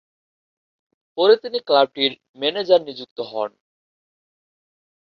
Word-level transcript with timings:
পরে 1.17 1.35
তিনি 1.43 1.59
ক্লাবটির 1.67 2.11
ম্যানেজার 2.41 2.81
নিযুক্ত 2.87 3.17
হন। 3.31 3.51